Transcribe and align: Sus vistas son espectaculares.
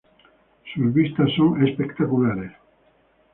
Sus 0.73 0.95
vistas 0.95 1.29
son 1.37 1.63
espectaculares. 1.63 2.53